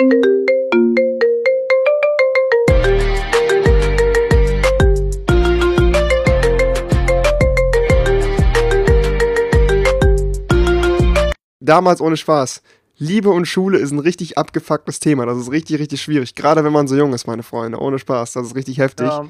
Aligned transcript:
Damals 0.00 0.10
ohne 12.00 12.16
Spaß. 12.16 12.62
Liebe 12.98 13.30
und 13.30 13.46
Schule 13.46 13.78
ist 13.78 13.90
ein 13.90 13.98
richtig 13.98 14.38
abgefucktes 14.38 15.00
Thema. 15.00 15.26
Das 15.26 15.36
ist 15.36 15.50
richtig, 15.50 15.80
richtig 15.80 16.00
schwierig. 16.00 16.36
Gerade 16.36 16.62
wenn 16.62 16.72
man 16.72 16.86
so 16.86 16.96
jung 16.96 17.12
ist, 17.12 17.26
meine 17.26 17.42
Freunde. 17.42 17.80
Ohne 17.80 17.98
Spaß. 17.98 18.34
Das 18.34 18.46
ist 18.46 18.54
richtig 18.54 18.78
heftig. 18.78 19.08
Ja. 19.08 19.26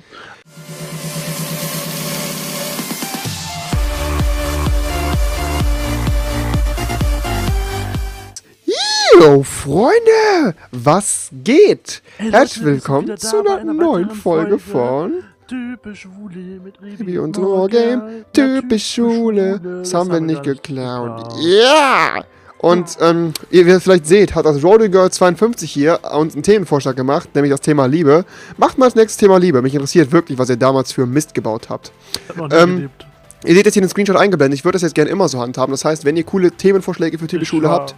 Yo, 9.20 9.42
Freunde! 9.42 10.54
Was 10.70 11.30
geht? 11.32 12.02
Hey, 12.16 12.30
Herzlich 12.30 12.64
willkommen 12.64 13.16
zu 13.16 13.40
einer 13.40 13.56
einer 13.58 13.74
neuen 13.74 14.10
Folge 14.10 14.58
Folge. 14.58 14.58
von 14.58 15.12
Typisch 15.48 16.00
Schwule 16.02 16.60
mit 16.62 16.80
Baby 16.80 17.18
und. 17.18 17.36
Ja, 17.36 18.08
Typisch 18.32 18.94
Schule. 18.94 19.60
Das 19.60 19.94
haben 19.94 20.10
wir 20.12 20.20
nicht 20.20 20.42
geklaut. 20.42 21.32
Ja! 21.40 22.22
Und 22.58 22.96
ähm, 23.00 23.32
ihr, 23.50 23.64
wie 23.66 23.70
ihr 23.70 23.80
vielleicht 23.80 24.06
seht, 24.06 24.34
hat 24.34 24.44
das 24.44 24.62
Rodeo 24.62 24.90
Girl 24.90 25.10
52 25.10 25.70
hier 25.70 26.00
uns 26.12 26.34
einen 26.34 26.42
Themenvorschlag 26.42 26.96
gemacht, 26.96 27.28
nämlich 27.34 27.52
das 27.52 27.60
Thema 27.60 27.86
Liebe. 27.86 28.24
Macht 28.56 28.78
mal 28.78 28.86
das 28.86 28.96
nächste 28.96 29.20
Thema 29.26 29.38
Liebe. 29.38 29.62
Mich 29.62 29.74
interessiert 29.74 30.10
wirklich, 30.12 30.38
was 30.38 30.50
ihr 30.50 30.56
damals 30.56 30.92
für 30.92 31.06
Mist 31.06 31.34
gebaut 31.34 31.68
habt. 31.70 31.92
Ich 32.24 32.28
hab 32.30 32.36
noch 32.36 32.48
nie 32.48 32.54
Ähm, 32.56 32.76
gelebt. 32.76 33.06
Ihr 33.44 33.54
seht 33.54 33.66
jetzt 33.66 33.74
hier 33.74 33.82
den 33.82 33.88
Screenshot 33.88 34.16
eingeblendet. 34.16 34.58
Ich 34.58 34.64
würde 34.64 34.74
das 34.74 34.82
jetzt 34.82 34.94
gerne 34.94 35.10
immer 35.10 35.28
so 35.28 35.38
handhaben. 35.38 35.70
Das 35.70 35.84
heißt, 35.84 36.04
wenn 36.04 36.16
ihr 36.16 36.24
coole 36.24 36.50
Themenvorschläge 36.50 37.18
für 37.18 37.28
typisch 37.28 37.44
Ich 37.44 37.48
Schule 37.50 37.68
war 37.68 37.80
habt, 37.80 37.94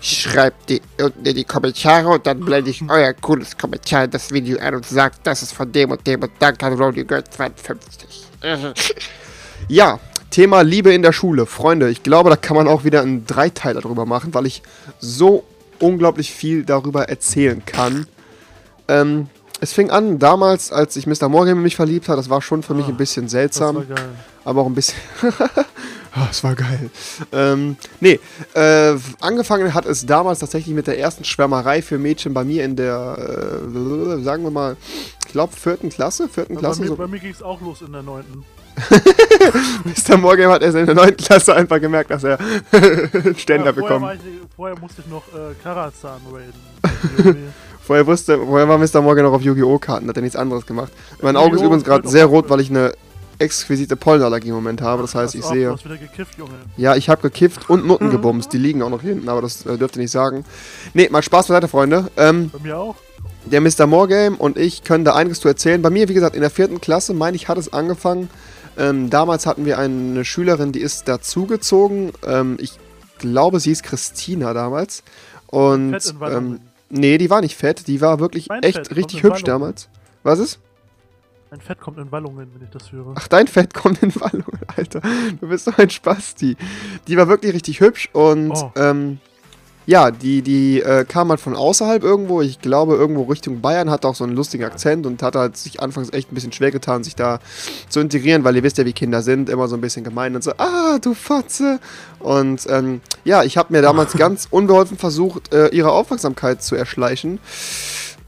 schreibt 0.00 0.68
die 0.68 0.82
unten 1.00 1.24
in 1.24 1.36
die 1.36 1.44
Kommentare 1.44 2.08
und 2.08 2.26
dann 2.26 2.40
blende 2.40 2.70
ich 2.70 2.82
euer 2.88 3.12
cooles 3.12 3.56
Kommentar 3.56 4.04
in 4.04 4.10
das 4.10 4.32
Video 4.32 4.58
ein 4.58 4.74
und 4.74 4.84
sagt, 4.84 5.26
das 5.26 5.42
ist 5.42 5.52
von 5.52 5.70
dem 5.70 5.92
und 5.92 6.04
dem 6.06 6.22
und 6.22 6.32
danke 6.40 6.66
an 6.66 6.72
Rodeo 6.72 7.04
Girl 7.04 7.22
52. 7.22 8.26
ja, 9.68 10.00
Thema 10.30 10.62
Liebe 10.62 10.92
in 10.92 11.02
der 11.02 11.12
Schule. 11.12 11.46
Freunde, 11.46 11.88
ich 11.90 12.02
glaube, 12.02 12.30
da 12.30 12.36
kann 12.36 12.56
man 12.56 12.66
auch 12.66 12.82
wieder 12.82 13.02
einen 13.02 13.26
Dreiteiler 13.26 13.80
drüber 13.80 14.06
machen, 14.06 14.34
weil 14.34 14.46
ich 14.46 14.62
so 14.98 15.44
unglaublich 15.78 16.32
viel 16.32 16.64
darüber 16.64 17.08
erzählen 17.08 17.62
kann. 17.64 18.06
Ähm, 18.88 19.28
es 19.62 19.72
fing 19.72 19.90
an 19.90 20.18
damals, 20.18 20.72
als 20.72 20.96
ich 20.96 21.06
Mr. 21.06 21.28
Morgan 21.28 21.56
in 21.56 21.62
mich 21.62 21.76
verliebt 21.76 22.08
hat. 22.08 22.18
Das 22.18 22.28
war 22.28 22.42
schon 22.42 22.62
für 22.62 22.74
mich 22.74 22.86
Ah, 22.86 22.88
ein 22.90 22.96
bisschen 22.96 23.24
Das 23.26 23.32
seltsam 23.32 23.76
war 23.76 23.84
geil. 23.84 24.08
aber 24.44 24.60
auch 24.62 24.66
ein 24.66 24.74
bisschen. 24.74 24.98
Ah, 26.14 26.26
Es 26.30 26.44
war 26.44 26.54
geil. 26.54 26.90
Ähm, 27.32 27.78
nee, 28.00 28.20
äh, 28.52 28.94
angefangen 29.20 29.72
hat 29.72 29.86
es 29.86 30.04
damals 30.04 30.40
tatsächlich 30.40 30.74
mit 30.74 30.86
der 30.86 30.98
ersten 30.98 31.24
Schwärmerei 31.24 31.80
für 31.80 31.96
Mädchen 31.96 32.34
bei 32.34 32.44
mir 32.44 32.64
in 32.66 32.76
der, 32.76 33.16
äh, 33.18 34.22
sagen 34.22 34.42
wir 34.44 34.50
mal, 34.50 34.76
ich 35.24 35.32
glaube, 35.32 35.56
vierten 35.56 35.88
Klasse, 35.88 36.28
vierten 36.28 36.56
Bei 36.56 36.60
Klasse. 36.60 36.82
mir, 36.82 36.88
So. 36.88 36.96
bei 36.96 37.06
mir 37.06 37.18
ging 37.18 37.32
es 37.32 37.42
auch 37.42 37.62
los 37.62 37.80
in 37.80 37.92
der 37.92 38.02
neunten. 38.02 38.44
Mr. 39.84 40.18
Morgan 40.18 40.50
hat 40.50 40.62
erst 40.62 40.76
in 40.76 40.84
der 40.84 40.94
neunten 40.94 41.16
Klasse 41.16 41.54
einfach 41.54 41.80
gemerkt, 41.80 42.10
dass 42.10 42.24
er 42.24 42.38
einen 42.72 43.34
Ständer 43.38 43.66
Ja, 43.68 43.72
vorher, 43.72 43.98
bekommt. 43.98 44.02
war 44.02 44.14
ich, 44.14 44.20
vorher 44.54 44.78
musste 44.78 45.00
ich 45.02 45.08
noch 45.08 45.22
äh, 45.28 45.54
Karazhan 45.62 46.20
raiden. 46.30 47.52
Vorher 47.84 48.06
wusste, 48.06 48.38
vorher 48.38 48.68
war 48.68 48.78
Mr. 48.78 49.00
Morgan 49.02 49.24
noch 49.24 49.32
auf 49.32 49.42
Yu-Gi-Oh! 49.42 49.78
Karten, 49.78 50.08
hat 50.08 50.16
er 50.16 50.22
nichts 50.22 50.36
anderes 50.36 50.66
gemacht. 50.66 50.92
Mein 51.20 51.36
Auge 51.36 51.56
ist 51.56 51.62
übrigens 51.62 51.84
gerade 51.84 52.08
sehr 52.08 52.26
rot, 52.26 52.48
weil 52.48 52.60
ich 52.60 52.70
eine 52.70 52.92
exquisite 53.38 53.96
Pollenallergie 53.96 54.48
im 54.48 54.54
Moment 54.54 54.80
habe. 54.80 55.02
Das 55.02 55.14
heißt, 55.14 55.34
ich 55.34 55.44
sehe. 55.44 55.66
Du 55.66 55.72
hast 55.72 55.84
wieder 55.84 55.96
gekifft, 55.96 56.38
Junge. 56.38 56.52
Ja, 56.76 56.94
ich 56.94 57.08
habe 57.08 57.22
gekifft 57.22 57.68
und 57.68 57.86
Nutten 57.86 58.10
gebumst. 58.10 58.52
Die 58.52 58.58
liegen 58.58 58.82
auch 58.82 58.90
noch 58.90 59.02
hinten, 59.02 59.28
aber 59.28 59.42
das 59.42 59.66
äh, 59.66 59.76
dürft 59.76 59.96
ihr 59.96 60.02
nicht 60.02 60.12
sagen. 60.12 60.44
Nee, 60.94 61.08
mal 61.10 61.22
Spaß 61.22 61.48
beiseite, 61.48 61.66
Freunde. 61.68 62.08
Ähm, 62.16 62.50
Bei 62.52 62.60
mir 62.60 62.78
auch. 62.78 62.96
der 63.46 63.60
Mr. 63.60 63.86
Morgame 63.86 64.36
und 64.36 64.56
ich 64.58 64.84
können 64.84 65.04
da 65.04 65.14
einiges 65.14 65.40
zu 65.40 65.48
erzählen. 65.48 65.82
Bei 65.82 65.90
mir, 65.90 66.08
wie 66.08 66.14
gesagt, 66.14 66.36
in 66.36 66.40
der 66.40 66.50
vierten 66.50 66.80
Klasse, 66.80 67.14
meine 67.14 67.36
ich, 67.36 67.48
hat 67.48 67.58
es 67.58 67.72
angefangen. 67.72 68.30
Ähm, 68.78 69.10
damals 69.10 69.46
hatten 69.46 69.64
wir 69.66 69.78
eine 69.78 70.24
Schülerin, 70.24 70.70
die 70.70 70.80
ist 70.80 71.08
dazugezogen. 71.08 72.12
Ähm, 72.24 72.56
ich 72.60 72.78
glaube, 73.18 73.58
sie 73.58 73.72
ist 73.72 73.82
Christina 73.82 74.54
damals. 74.54 75.02
Und 75.48 75.98
ähm, 76.22 76.60
nee, 76.92 77.18
die 77.18 77.28
war 77.30 77.40
nicht 77.40 77.56
fett. 77.56 77.86
Die 77.88 78.00
war 78.00 78.20
wirklich 78.20 78.48
Mein 78.48 78.62
echt 78.62 78.76
Fett 78.76 78.96
richtig 78.96 79.22
hübsch 79.24 79.42
Wallungen. 79.42 79.44
damals. 79.46 79.88
Was 80.22 80.38
ist? 80.38 80.60
Mein 81.50 81.60
Fett 81.60 81.80
kommt 81.80 81.98
in 81.98 82.10
Wallungen, 82.12 82.48
wenn 82.54 82.62
ich 82.62 82.70
das 82.70 82.92
höre. 82.92 83.12
Ach, 83.16 83.28
dein 83.28 83.46
Fett 83.48 83.74
kommt 83.74 84.02
in 84.02 84.14
Wallung, 84.20 84.44
Alter. 84.76 85.00
Du 85.40 85.48
bist 85.48 85.64
so 85.66 85.72
ein 85.76 85.90
Spasti. 85.90 86.56
Die 87.08 87.16
war 87.16 87.28
wirklich 87.28 87.52
richtig 87.54 87.80
hübsch 87.80 88.08
und 88.12 88.52
Oh. 88.52 88.70
ähm, 88.76 89.18
ja, 89.84 90.10
die, 90.10 90.42
die 90.42 90.80
äh, 90.80 91.04
kam 91.04 91.30
halt 91.30 91.40
von 91.40 91.56
außerhalb 91.56 92.04
irgendwo. 92.04 92.40
Ich 92.40 92.60
glaube, 92.60 92.94
irgendwo 92.94 93.24
Richtung 93.24 93.60
Bayern, 93.60 93.90
hat 93.90 94.04
auch 94.04 94.14
so 94.14 94.24
einen 94.24 94.36
lustigen 94.36 94.64
Akzent 94.64 95.06
und 95.06 95.22
hat 95.22 95.34
halt 95.34 95.56
sich 95.56 95.80
anfangs 95.80 96.12
echt 96.12 96.30
ein 96.30 96.34
bisschen 96.34 96.52
schwer 96.52 96.70
getan, 96.70 97.02
sich 97.02 97.16
da 97.16 97.40
zu 97.88 98.00
integrieren, 98.00 98.44
weil 98.44 98.54
ihr 98.54 98.62
wisst 98.62 98.78
ja, 98.78 98.84
wie 98.84 98.92
Kinder 98.92 99.22
sind, 99.22 99.48
immer 99.48 99.66
so 99.66 99.76
ein 99.76 99.80
bisschen 99.80 100.04
gemein 100.04 100.36
und 100.36 100.44
so, 100.44 100.52
ah, 100.58 100.98
du 101.00 101.14
Fotze. 101.14 101.80
Und 102.20 102.66
ähm, 102.70 103.00
ja, 103.24 103.42
ich 103.42 103.56
habe 103.56 103.72
mir 103.72 103.82
damals 103.82 104.12
ganz 104.16 104.46
unbeholfen 104.50 104.98
versucht, 104.98 105.52
äh, 105.52 105.68
ihre 105.68 105.90
Aufmerksamkeit 105.90 106.62
zu 106.62 106.76
erschleichen. 106.76 107.40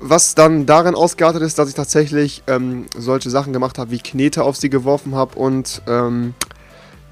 Was 0.01 0.35
dann 0.35 0.67
darin 0.67 0.97
ausgeartet 0.97 1.43
ist, 1.43 1.59
dass 1.59 1.69
ich 1.69 1.75
tatsächlich 1.75 2.43
ähm, 2.49 2.87
solche 2.99 3.31
Sachen 3.31 3.53
gemacht 3.53 3.79
habe, 3.79 3.93
wie 3.93 4.01
Knete 4.01 4.43
auf 4.43 4.57
sie 4.57 4.71
geworfen 4.71 5.15
habe 5.15 5.39
und 5.39 5.83
ähm, 5.87 6.35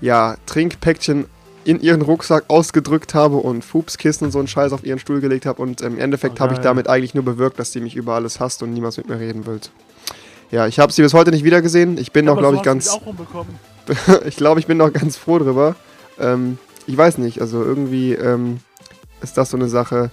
ja, 0.00 0.36
Trinkpäckchen 0.46 1.26
in 1.64 1.80
ihren 1.80 2.02
Rucksack 2.02 2.44
ausgedrückt 2.48 3.14
habe 3.14 3.36
und 3.36 3.64
Fupskissen 3.64 4.26
und 4.26 4.30
so 4.32 4.38
einen 4.38 4.48
Scheiß 4.48 4.72
auf 4.72 4.84
ihren 4.84 4.98
Stuhl 4.98 5.20
gelegt 5.20 5.46
habe. 5.46 5.62
Und 5.62 5.80
im 5.80 5.98
Endeffekt 5.98 6.38
Oh, 6.38 6.40
habe 6.40 6.54
ich 6.54 6.60
damit 6.60 6.88
eigentlich 6.88 7.14
nur 7.14 7.24
bewirkt, 7.24 7.58
dass 7.58 7.72
sie 7.72 7.80
mich 7.80 7.96
über 7.96 8.14
alles 8.14 8.40
hasst 8.40 8.62
und 8.62 8.72
niemals 8.72 8.96
mit 8.96 9.08
mir 9.08 9.18
reden 9.18 9.46
will. 9.46 9.60
Ja, 10.50 10.66
ich 10.66 10.78
habe 10.78 10.92
sie 10.92 11.02
bis 11.02 11.14
heute 11.14 11.30
nicht 11.30 11.44
wiedergesehen. 11.44 11.96
Ich 11.98 12.12
bin 12.12 12.26
noch, 12.26 12.32
Aber 12.32 12.42
glaube 12.42 12.56
so 12.56 12.60
ich, 12.60 12.64
ganz. 12.64 12.98
ich 14.26 14.36
glaube, 14.36 14.60
ich 14.60 14.66
bin 14.66 14.76
noch 14.76 14.92
ganz 14.92 15.16
froh 15.16 15.38
drüber. 15.38 15.76
Ähm, 16.18 16.58
ich 16.86 16.96
weiß 16.96 17.18
nicht, 17.18 17.40
also 17.40 17.62
irgendwie 17.62 18.12
ähm, 18.12 18.60
ist 19.22 19.38
das 19.38 19.50
so 19.50 19.56
eine 19.56 19.68
Sache, 19.68 20.10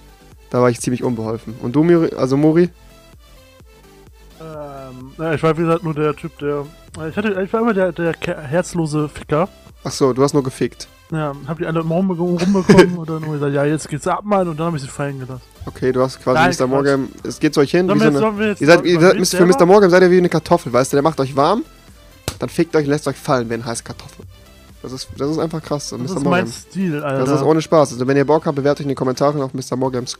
da 0.50 0.62
war 0.62 0.70
ich 0.70 0.80
ziemlich 0.80 1.02
unbeholfen. 1.02 1.54
Und 1.60 1.76
du, 1.76 1.82
Muri, 1.82 2.14
also 2.14 2.36
Muri? 2.36 2.70
Ähm, 4.40 5.12
ja, 5.18 5.34
ich 5.34 5.42
war 5.42 5.56
wie 5.56 5.62
gesagt 5.62 5.84
nur 5.84 5.94
der 5.94 6.14
Typ, 6.16 6.38
der. 6.38 6.64
Ich, 7.08 7.16
hatte, 7.16 7.42
ich 7.42 7.52
war 7.52 7.60
immer 7.60 7.74
der, 7.74 7.92
der 7.92 8.14
herzlose 8.14 9.08
Ficker. 9.08 9.48
Achso, 9.84 10.12
du 10.12 10.22
hast 10.22 10.32
nur 10.32 10.42
gefickt. 10.42 10.88
Ja, 11.12 11.32
hab 11.48 11.58
die 11.58 11.66
alle 11.66 11.80
rumbe- 11.80 12.16
rumbekommen 12.16 12.96
und 12.98 13.08
dann 13.10 13.22
nur 13.22 13.34
gesagt, 13.34 13.52
ja, 13.52 13.64
jetzt 13.64 13.88
geht's 13.88 14.06
ab, 14.06 14.20
Mann, 14.24 14.46
und 14.48 14.58
dann 14.60 14.68
hab 14.68 14.74
ich 14.76 14.82
sie 14.82 14.88
fallen 14.88 15.18
gelassen. 15.18 15.42
Okay, 15.66 15.90
du 15.92 16.00
hast 16.02 16.22
quasi 16.22 16.38
Nein, 16.38 16.54
Mr. 16.58 16.66
Morgan. 16.66 17.08
Es 17.24 17.38
geht 17.40 17.52
zu 17.54 17.60
euch 17.60 17.70
hin. 17.72 17.86
So 17.88 17.92
eine, 17.94 18.46
jetzt 18.46 18.60
ihr 18.60 18.66
seid, 18.68 18.84
ihr 18.84 19.00
seid 19.00 19.26
für 19.28 19.44
Mr. 19.46 19.66
Morgan 19.66 19.90
seid 19.90 20.02
ihr 20.02 20.10
wie 20.10 20.18
eine 20.18 20.28
Kartoffel, 20.28 20.72
weißt 20.72 20.92
du? 20.92 20.96
Der 20.96 21.02
macht 21.02 21.18
euch 21.20 21.34
warm, 21.36 21.64
dann 22.38 22.48
fickt 22.48 22.74
euch, 22.76 22.86
lässt 22.86 23.08
euch 23.08 23.16
fallen 23.16 23.48
wie 23.50 23.54
eine 23.54 23.64
heiße 23.64 23.82
Kartoffel. 23.82 24.24
Das 24.82 24.92
ist, 24.92 25.08
das 25.18 25.30
ist 25.30 25.38
einfach 25.38 25.62
krass. 25.62 25.90
So, 25.90 25.98
Das 25.98 26.10
Mr. 26.12 26.16
ist 26.16 26.22
Morgan. 26.24 26.30
mein 26.44 26.46
Stil, 26.52 27.02
Alter. 27.02 27.24
Das 27.26 27.40
ist 27.40 27.42
ohne 27.44 27.60
Spaß. 27.60 27.92
Also 27.92 28.06
wenn 28.06 28.16
ihr 28.16 28.24
Bock 28.24 28.46
habt, 28.46 28.56
bewertet 28.56 28.80
euch 28.80 28.84
in 28.84 28.88
den 28.90 28.96
Kommentaren 28.96 29.42
auf 29.42 29.52
Mr. 29.52 29.76
Morgans. 29.76 30.16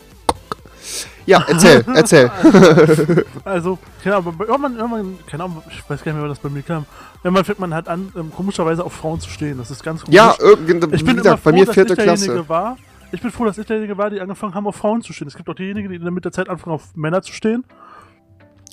Ja, 1.26 1.44
erzähl, 1.48 1.84
erzähl. 1.94 2.30
Also, 3.44 3.78
aber 4.04 4.32
bei- 4.32 4.44
irgendwann, 4.46 4.76
irgendwann, 4.76 5.18
keine 5.26 5.44
Ahnung, 5.44 5.62
ich 5.70 5.78
weiß 5.88 6.02
gar 6.02 6.12
nicht 6.12 6.14
mehr, 6.14 6.22
wann 6.22 6.28
das 6.28 6.38
bei 6.38 6.48
mir 6.48 6.62
kam. 6.62 6.84
Irgendwann 7.22 7.44
fängt 7.44 7.58
man 7.58 7.72
halt 7.74 7.88
an, 7.88 8.12
ähm, 8.16 8.30
komischerweise 8.34 8.84
auf 8.84 8.92
Frauen 8.92 9.20
zu 9.20 9.30
stehen. 9.30 9.58
Das 9.58 9.70
ist 9.70 9.82
ganz 9.82 10.02
komisch. 10.02 10.14
ja, 10.16 10.34
irgend, 10.38 10.92
ich 10.94 11.04
bin 11.04 11.16
gesagt, 11.16 11.40
froh, 11.42 11.50
bei 11.50 11.56
mir 11.56 11.66
dass 11.66 11.74
vierte 11.74 11.92
ich 11.92 11.96
derjenige 11.98 12.32
Klasse. 12.34 12.48
war. 12.48 12.76
Ich 13.12 13.20
bin 13.22 13.30
froh, 13.30 13.44
dass 13.44 13.58
ich 13.58 13.66
derjenige 13.66 13.96
war, 13.98 14.10
die 14.10 14.20
angefangen 14.20 14.54
haben, 14.54 14.66
auf 14.66 14.76
Frauen 14.76 15.02
zu 15.02 15.12
stehen. 15.12 15.26
Es 15.28 15.36
gibt 15.36 15.48
auch 15.48 15.54
diejenigen, 15.54 15.90
die 15.90 15.98
mit 15.98 16.24
der 16.24 16.32
Zeit 16.32 16.48
anfangen, 16.48 16.74
auf 16.74 16.94
Männer 16.94 17.22
zu 17.22 17.32
stehen. 17.32 17.64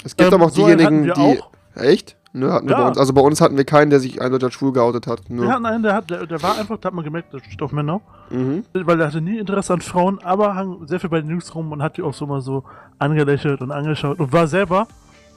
Es 0.04 0.16
gibt 0.16 0.28
Ähm, 0.28 0.34
aber 0.36 0.46
auch 0.46 0.52
so 0.52 0.66
diejenigen, 0.66 1.06
die. 1.06 1.12
auch. 1.14 1.50
Echt? 1.76 2.17
Nö, 2.34 2.52
hatten 2.52 2.68
wir 2.68 2.76
Ja. 2.76 2.82
bei 2.84 2.88
uns. 2.90 2.98
Also 2.98 3.14
bei 3.14 3.22
uns 3.22 3.42
hatten 3.42 3.58
wir 3.58 3.64
keinen, 3.66 3.90
der 3.90 4.00
sich 4.00 4.22
eindeutig 4.22 4.46
als 4.46 4.54
schwul 4.54 4.74
geoutet 4.74 5.08
hat. 5.08 5.22
Wir 5.30 5.36
Nur. 5.44 5.52
hatten 5.52 5.66
einen, 5.66 5.84
der, 5.84 5.94
hat, 5.94 6.10
der, 6.10 6.26
der 6.28 6.42
war 6.44 6.58
einfach, 6.58 6.78
da 6.78 6.88
hat 6.88 6.94
man 6.94 7.04
gemerkt, 7.04 7.34
der 7.34 7.40
steht 7.40 7.62
auf 7.62 7.72
Männer. 7.72 8.02
Mhm. 8.30 8.64
Weil 8.74 8.98
der 8.98 9.08
hatte 9.08 9.22
nie 9.22 9.38
Interesse 9.40 9.74
an 9.74 9.82
Frauen, 9.82 10.20
aber 10.24 10.54
hang 10.56 10.86
sehr 10.88 11.00
viel 11.00 11.10
bei 11.10 11.22
den 11.22 11.30
Jungs 11.30 11.54
rum 11.56 11.72
und 11.72 11.82
hat 11.82 11.98
die 11.98 12.04
auch 12.04 12.14
so 12.14 12.26
mal 12.28 12.42
so 12.42 12.64
angelächelt 13.00 13.62
und 13.62 13.72
angeschaut. 13.72 14.20
Und 14.20 14.32
war 14.34 14.48
selber 14.48 14.88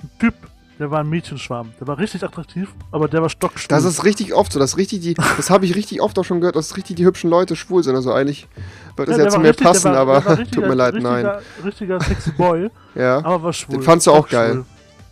ein 0.02 0.10
Typ, 0.18 0.34
der 0.78 0.90
war 0.90 1.00
ein 1.00 1.08
Mädchenschwarm. 1.08 1.70
Der 1.78 1.86
war 1.86 1.98
richtig 1.98 2.24
attraktiv, 2.24 2.74
aber 2.90 3.06
der 3.06 3.22
war 3.22 3.28
stockstuhl. 3.28 3.68
Das 3.68 3.84
ist 3.84 4.04
richtig 4.04 4.34
oft 4.34 4.52
so. 4.52 4.58
Das, 4.58 4.70
ist 4.72 4.76
richtig 4.78 5.00
die, 5.00 5.14
das 5.14 5.50
habe 5.50 5.66
ich 5.66 5.76
richtig 5.76 6.00
oft 6.02 6.18
auch 6.18 6.24
schon 6.24 6.40
gehört, 6.40 6.56
dass 6.56 6.76
richtig 6.76 6.96
die 6.96 7.04
hübschen 7.04 7.30
Leute 7.30 7.54
schwul 7.54 7.84
sind. 7.84 7.94
Also 7.94 8.12
eigentlich 8.12 8.48
wird 8.96 9.08
das 9.08 9.16
ja, 9.18 9.28
zu 9.28 9.38
mir 9.40 9.50
richtig- 9.50 9.66
passen, 9.66 9.92
war- 9.92 9.98
aber 9.98 10.16
richtiger- 10.38 10.50
tut 10.50 10.68
mir 10.68 10.74
leid, 10.74 10.94
richtiger, 10.94 11.22
nein. 11.22 11.42
Richtiger 11.64 12.00
sexy 12.00 12.32
Boy, 12.32 12.70
Ja. 12.94 13.18
aber 13.18 13.42
war 13.44 13.52
schwul. 13.52 13.76
Den 13.76 13.82
fandst 13.82 14.06
du 14.06 14.10
auch 14.12 14.26
Stockschwul. 14.26 14.54
geil. 14.54 14.64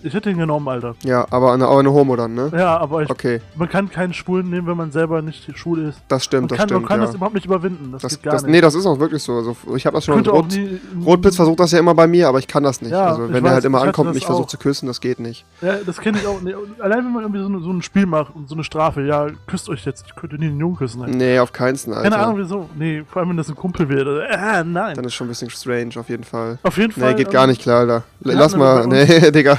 Ich 0.03 0.15
hätte 0.15 0.31
ihn 0.31 0.39
genommen, 0.39 0.69
Alter. 0.69 0.95
Ja, 1.03 1.27
aber 1.31 1.53
eine, 1.53 1.67
aber 1.67 1.81
eine 1.81 1.93
Homo 1.93 2.15
dann, 2.15 2.35
ne? 2.35 2.53
Ja, 2.56 2.77
aber 2.79 3.03
ich, 3.03 3.11
Okay, 3.11 3.41
man 3.56 3.69
kann 3.69 3.91
keinen 3.91 4.12
Schwulen 4.15 4.49
nehmen, 4.49 4.67
wenn 4.69 4.77
man 4.77 4.93
selber 4.93 5.23
nicht 5.23 5.50
schwul 5.59 5.89
ist. 5.89 6.00
das 6.09 6.25
stimmt, 6.25 6.43
Man 6.43 6.49
das 6.50 6.59
kann, 6.59 6.69
stimmt. 6.69 6.83
man 6.83 6.89
kann 6.89 7.00
ja. 7.00 7.06
das 7.06 7.15
überhaupt 7.17 7.35
nicht 7.35 7.47
überwinden. 7.47 7.91
Das, 7.93 8.03
Das, 8.03 8.12
geht 8.12 8.23
gar 8.23 8.33
das, 8.35 8.43
nicht. 8.43 8.53
nee, 8.53 8.61
das 8.61 8.75
ist 8.77 8.87
auch 8.87 8.99
wirklich 9.00 9.23
so. 9.23 9.35
Also, 9.35 9.56
ich 9.75 9.85
habe 9.87 9.97
das 9.97 10.05
schon 10.05 10.25
Rot, 10.27 10.53
nie, 10.53 10.81
Rotpilz 11.05 11.37
versucht 11.37 11.59
das 11.61 11.73
ja 11.73 11.81
immer 11.81 11.95
bei 11.95 12.06
mir, 12.06 12.29
aber 12.29 12.39
ich 12.39 12.47
kann 12.47 12.62
das 12.62 12.81
nicht. 12.81 12.93
Ja, 12.93 13.06
also 13.06 13.33
wenn 13.33 13.45
er 13.45 13.50
halt 13.53 13.65
immer 13.65 13.83
ankommt 13.83 14.09
und 14.09 14.15
mich 14.15 14.27
versucht 14.27 14.50
zu 14.50 14.59
küssen, 14.59 14.87
das 14.87 15.00
geht 15.00 15.19
nicht. 15.19 15.45
Ja, 15.62 15.77
das 15.85 15.99
kenne 15.99 16.19
ich 16.19 16.27
auch. 16.27 16.41
Nee, 16.43 16.55
allein 16.79 16.99
wenn 17.05 17.12
man 17.12 17.23
irgendwie 17.23 17.41
so, 17.41 17.61
so 17.65 17.73
ein 17.73 17.83
Spiel 17.83 18.06
macht 18.06 18.35
und 18.37 18.49
so 18.49 18.55
eine 18.55 18.62
Strafe, 18.65 19.03
ja, 19.03 19.27
küsst 19.47 19.69
euch 19.69 19.85
jetzt. 19.85 20.05
Ich 20.06 20.15
könnte 20.15 20.37
nie 20.37 20.47
einen 20.47 20.61
Jungen 20.61 20.77
küssen. 20.77 21.03
Alter. 21.03 21.17
Nee, 21.17 21.39
auf 21.41 21.53
keinen 21.53 21.77
Fall, 21.77 21.95
Alter. 21.95 22.11
Keine 22.11 22.23
Ahnung 22.23 22.39
wieso. 22.39 22.69
Nee, 22.79 23.03
vor 23.11 23.21
allem 23.21 23.31
wenn 23.31 23.37
das 23.37 23.49
ein 23.49 23.56
Kumpel 23.56 23.89
wäre. 23.89 24.29
Äh, 24.29 24.62
nein. 24.65 24.95
Dann 24.95 25.05
ist 25.05 25.15
schon 25.15 25.27
ein 25.27 25.31
bisschen 25.31 25.50
strange, 25.50 25.91
auf 25.99 26.09
jeden 26.09 26.25
Fall. 26.25 26.59
Auf 26.62 26.77
jeden 26.77 26.93
Fall. 26.93 27.11
Nee, 27.11 27.17
geht 27.17 27.27
ähm, 27.29 27.33
gar 27.33 27.47
nicht 27.49 27.62
klar, 27.62 27.81
Alter. 27.81 28.05
Lass 28.21 28.56
mal, 28.56 28.87
nee, 28.87 29.31
Digga. 29.33 29.56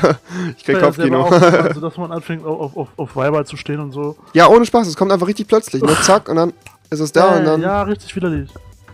Ich 0.58 0.64
krieg 0.64 0.80
Kopfkino. 0.80 1.22
auch 1.24 1.30
gemacht, 1.30 1.54
Also, 1.54 1.82
dass 1.82 1.98
man 1.98 2.12
anfängt, 2.14 2.46
auf, 2.46 2.76
auf, 2.78 2.88
auf 2.98 3.16
Weiber 3.16 3.46
zu 3.46 3.58
stehen 3.58 3.80
und 3.80 3.92
so. 3.92 4.16
Ja, 4.34 4.48
ohne 4.48 4.66
Spaß, 4.66 4.88
es 4.88 4.96
kommt 4.96 5.12
einfach 5.12 5.28
richtig 5.28 5.48
plötzlich. 5.48 5.82
Nur 5.82 6.00
zack 6.02 6.30
und 6.30 6.36
dann 6.36 6.54
ist 6.90 7.00
es 7.00 7.12
da 7.12 7.36
Äh, 7.36 7.40
und 7.40 7.46
dann. 7.46 7.62
Ja, 7.62 7.82
richtig 7.84 8.16
widerlich. 8.16 8.50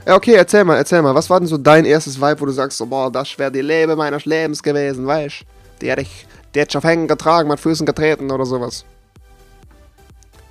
Ja, 0.06 0.16
okay, 0.16 0.34
erzähl 0.34 0.64
mal, 0.64 0.76
erzähl 0.78 1.02
mal. 1.02 1.16
Was 1.16 1.30
war 1.30 1.40
denn 1.40 1.48
so 1.48 1.58
dein 1.58 1.84
erstes 1.86 2.22
Vibe, 2.22 2.40
wo 2.42 2.46
du 2.46 2.52
sagst, 2.52 2.78
so, 2.78 2.86
boah, 2.86 3.12
das 3.12 3.38
wäre 3.40 3.52
die 3.52 3.62
Lebe 3.62 3.96
meines 3.96 4.26
Lebens 4.26 4.62
gewesen, 4.62 5.06
weißt 5.08 5.44
Der 5.82 5.92
hätte 5.94 6.04
ich, 6.04 6.28
der 6.54 6.62
hätte 6.62 6.72
ich 6.74 6.78
auf 6.78 6.84
Hängen 6.84 7.08
getragen, 7.08 7.50
mit 7.50 7.60
Füßen 7.60 7.86
getreten 7.86 8.30
oder 8.32 8.46
sowas. 8.46 8.86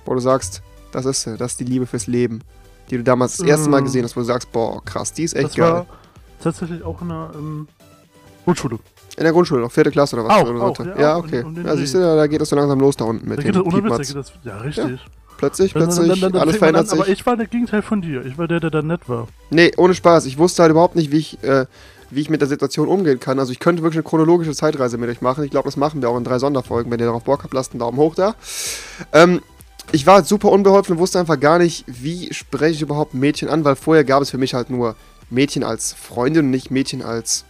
Wo 0.05 0.13
du 0.13 0.19
sagst, 0.19 0.61
das 0.91 1.05
ist 1.05 1.23
sie, 1.23 1.37
das 1.37 1.51
ist 1.53 1.59
die 1.61 1.63
Liebe 1.65 1.85
fürs 1.87 2.07
Leben. 2.07 2.41
Die 2.89 2.97
du 2.97 3.03
damals 3.03 3.37
das 3.37 3.47
erste 3.47 3.69
Mal 3.69 3.79
Ähm. 3.79 3.85
gesehen 3.85 4.03
hast, 4.03 4.15
wo 4.15 4.19
du 4.19 4.25
sagst, 4.25 4.51
boah, 4.51 4.83
krass, 4.85 5.11
die 5.13 5.23
ist 5.23 5.33
echt 5.35 5.49
Das 5.49 5.55
geil. 5.55 5.71
war 5.71 5.85
tatsächlich 6.43 6.83
auch 6.83 7.01
in 7.01 7.09
der 7.09 7.31
ähm, 7.33 7.67
Grundschule. 8.43 8.77
In 9.17 9.23
der 9.23 9.31
Grundschule, 9.31 9.61
noch 9.61 9.71
vierte 9.71 9.91
Klasse 9.91 10.17
oder 10.17 10.25
was? 10.27 10.33
Auch, 10.41 10.49
oder 10.49 10.61
auch, 10.63 10.79
ja, 10.79 10.99
ja, 10.99 11.17
okay. 11.17 11.43
um 11.43 11.55
den 11.55 11.65
ja, 11.65 11.75
siehst 11.77 11.93
du, 11.95 11.99
da 11.99 12.27
geht 12.27 12.41
es 12.41 12.49
so 12.49 12.55
langsam 12.55 12.79
los 12.79 12.97
da 12.97 13.05
unten 13.05 13.27
mit 13.29 13.37
Da 13.39 13.43
geht 13.43 13.55
das 13.55 13.63
ohne 13.63 13.83
Witz, 13.83 14.09
da 14.09 14.13
das. 14.19 14.33
Ja, 14.43 14.57
richtig. 14.57 14.99
Plötzlich, 15.37 15.73
Dann- 15.73 15.81
dann- 15.83 15.95
plötzlich, 15.95 16.21
dann- 16.21 16.31
dann 16.33 16.41
alles 16.41 16.51
fängt 16.57 16.61
man 16.61 16.73
verändert 16.73 16.91
an, 16.91 16.97
Aber 16.99 17.05
sich. 17.05 17.13
ich 17.19 17.25
war 17.25 17.37
der 17.37 17.47
Gegenteil 17.47 17.81
von 17.81 18.01
dir. 18.01 18.25
Ich 18.25 18.37
war 18.37 18.47
der, 18.47 18.59
der 18.59 18.69
da 18.71 18.81
nett 18.81 19.07
war. 19.07 19.27
Nee, 19.49 19.71
ohne 19.77 19.93
Spaß. 19.93 20.25
Ich 20.25 20.37
wusste 20.37 20.63
halt 20.63 20.71
überhaupt 20.71 20.95
nicht, 20.95 21.11
wie 21.11 21.17
ich, 21.17 21.43
äh, 21.43 21.65
wie 22.09 22.21
ich 22.21 22.29
mit 22.29 22.39
der 22.41 22.47
Situation 22.47 22.87
umgehen 22.87 23.19
kann. 23.19 23.39
Also 23.39 23.51
ich 23.51 23.59
könnte 23.59 23.83
wirklich 23.83 23.97
eine 23.97 24.03
chronologische 24.03 24.53
Zeitreise 24.53 24.97
mit 24.97 25.09
euch 25.09 25.21
machen. 25.21 25.43
Ich 25.43 25.51
glaube, 25.51 25.67
das 25.67 25.75
machen 25.77 26.01
wir 26.01 26.09
auch 26.09 26.17
in 26.17 26.23
drei 26.23 26.39
Sonderfolgen. 26.39 26.91
Wenn 26.91 26.99
ihr 26.99 27.07
darauf 27.07 27.23
Bock 27.23 27.43
habt, 27.43 27.53
lasst 27.53 27.71
einen 27.73 27.79
Daumen 27.79 27.97
hoch 27.97 28.15
da. 28.15 28.35
Ähm, 29.11 29.41
ich 29.91 30.05
war 30.07 30.23
super 30.23 30.51
unbeholfen 30.51 30.93
und 30.95 30.99
wusste 30.99 31.19
einfach 31.19 31.39
gar 31.39 31.57
nicht, 31.59 31.83
wie 31.87 32.33
spreche 32.33 32.75
ich 32.75 32.81
überhaupt 32.81 33.13
Mädchen 33.13 33.49
an, 33.49 33.65
weil 33.65 33.75
vorher 33.75 34.03
gab 34.03 34.21
es 34.21 34.29
für 34.29 34.37
mich 34.37 34.53
halt 34.53 34.69
nur 34.69 34.95
Mädchen 35.29 35.63
als 35.63 35.93
Freundin 35.93 36.45
und 36.45 36.51
nicht 36.51 36.71
Mädchen 36.71 37.01
als 37.01 37.43
das 37.43 37.45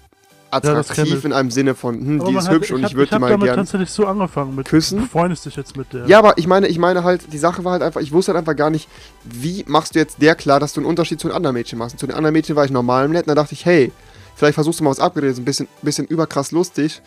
attraktiv 0.51 1.15
ich. 1.17 1.25
in 1.25 1.33
einem 1.33 1.51
Sinne 1.51 1.75
von, 1.75 1.95
hm, 1.95 2.21
Aber 2.21 2.29
die 2.31 2.37
ist 2.37 2.47
hat- 2.47 2.53
hübsch 2.53 2.71
und 2.71 2.83
hab- 2.83 2.91
ich 2.91 2.95
würde 2.97 3.13
die 3.15 3.19
mal 3.19 3.29
damit 3.31 3.45
gern 3.45 3.57
tatsächlich 3.57 3.89
so 3.89 4.05
angefangen 4.05 4.55
mit 4.55 4.67
küssen. 4.67 4.99
Du 4.99 5.05
freundest 5.05 5.45
dich 5.45 5.55
jetzt 5.55 5.75
mit 5.75 5.91
der. 5.93 6.05
Ja, 6.05 6.19
aber 6.19 6.37
ich 6.37 6.47
meine, 6.47 6.67
ich 6.67 6.79
meine 6.79 7.03
halt, 7.03 7.31
die 7.33 7.37
Sache 7.37 7.63
war 7.63 7.73
halt 7.73 7.81
einfach, 7.83 8.01
ich 8.01 8.11
wusste 8.11 8.31
halt 8.33 8.39
einfach 8.39 8.55
gar 8.55 8.69
nicht, 8.69 8.87
wie 9.23 9.63
machst 9.67 9.95
du 9.95 9.99
jetzt 9.99 10.21
der 10.21 10.35
klar, 10.35 10.59
dass 10.59 10.73
du 10.73 10.81
einen 10.81 10.87
Unterschied 10.89 11.19
zu 11.19 11.27
den 11.27 11.35
anderen 11.35 11.53
Mädchen 11.55 11.77
machst. 11.79 11.95
Und 11.95 11.99
zu 11.99 12.07
den 12.07 12.15
anderen 12.15 12.33
Mädchen 12.33 12.55
war 12.55 12.65
ich 12.65 12.71
normal 12.71 13.05
im 13.05 13.11
Nett, 13.11 13.23
und 13.23 13.29
da 13.29 13.35
dachte 13.35 13.53
ich, 13.53 13.65
hey, 13.65 13.91
vielleicht 14.37 14.55
versuchst 14.55 14.79
du 14.79 14.83
mal 14.83 14.89
was 14.89 14.99
abgedreht, 14.99 15.37
ein 15.37 15.45
bisschen, 15.45 15.67
bisschen 15.81 16.05
überkrass 16.07 16.51
lustig. 16.51 17.01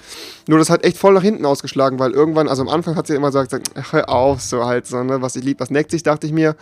Nur 0.46 0.58
das 0.58 0.70
hat 0.70 0.84
echt 0.84 0.96
voll 0.96 1.12
nach 1.14 1.22
hinten 1.22 1.44
ausgeschlagen, 1.44 1.98
weil 1.98 2.12
irgendwann, 2.12 2.48
also 2.48 2.62
am 2.62 2.68
Anfang 2.68 2.96
hat 2.96 3.06
sie 3.06 3.14
immer 3.14 3.28
gesagt, 3.28 3.54
ach, 3.74 3.92
hör 3.92 4.08
auf, 4.08 4.40
so 4.40 4.64
halt, 4.64 4.86
so, 4.86 5.02
ne, 5.02 5.20
was 5.22 5.36
ich 5.36 5.44
lieb, 5.44 5.60
was 5.60 5.70
neckt 5.70 5.90
sich, 5.90 6.02
dachte 6.02 6.26
ich 6.26 6.32
mir. 6.32 6.56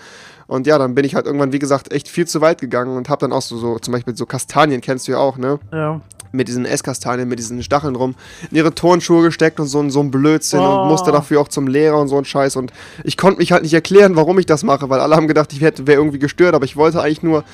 Und 0.49 0.67
ja, 0.67 0.79
dann 0.79 0.95
bin 0.95 1.05
ich 1.05 1.15
halt 1.15 1.27
irgendwann, 1.27 1.53
wie 1.53 1.59
gesagt, 1.59 1.93
echt 1.93 2.09
viel 2.09 2.27
zu 2.27 2.41
weit 2.41 2.61
gegangen 2.61 2.97
und 2.97 3.09
hab 3.09 3.19
dann 3.21 3.33
auch 3.33 3.43
so, 3.43 3.59
so 3.59 3.79
zum 3.79 3.93
Beispiel 3.93 4.17
so 4.17 4.27
Kastanien, 4.27 4.81
kennst 4.81 5.07
du 5.09 5.13
ja 5.13 5.19
auch, 5.19 5.37
ne? 5.39 5.59
ja. 5.73 6.01
Mit 6.37 6.49
diesen 6.49 6.65
Esskastanien, 6.67 7.29
mit 7.29 7.39
diesen 7.39 7.63
Stacheln 7.63 7.97
rum, 7.97 8.15
in 8.51 8.57
ihre 8.57 8.75
Turnschuhe 8.75 9.23
gesteckt 9.23 9.59
und 9.59 9.67
so, 9.67 9.81
ein- 9.81 9.91
so 9.91 10.01
ein 10.01 10.11
Blödsinn 10.11 10.61
Oh. 10.61 10.83
und 10.83 10.89
musste 10.89 11.11
dafür 11.13 11.41
auch 11.41 11.49
zum 11.49 11.67
Lehrer 11.67 11.99
und 11.99 12.09
so 12.09 12.17
ein 12.19 12.25
Scheiß. 12.25 12.57
Und 12.57 12.73
ich 13.05 13.17
konnte 13.17 13.39
mich 13.39 13.53
halt 13.53 13.63
nicht 13.63 13.75
erklären, 13.75 14.15
warum 14.17 14.39
ich 14.39 14.47
das 14.47 14.63
mache, 14.63 14.89
weil 14.89 15.01
alle 15.01 15.17
haben 15.17 15.29
gedacht, 15.29 15.53
ich 15.53 15.61
wäre 15.61 15.73
irgendwie 15.87 16.19
gestört, 16.19 16.55
aber 16.55 16.65
ich 16.65 16.77
wollte 16.77 17.01
eigentlich 17.03 17.23
nur, 17.23 17.45